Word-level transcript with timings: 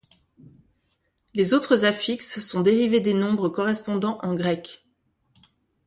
Les 1.35 1.53
autres 1.53 1.85
affixes 1.85 2.39
sont 2.39 2.61
dérivés 2.61 3.01
des 3.01 3.13
nombres 3.13 3.49
correspondants 3.49 4.17
en 4.23 4.33
grec. 4.33 4.83